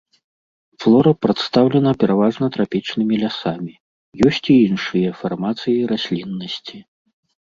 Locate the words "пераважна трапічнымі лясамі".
2.03-3.73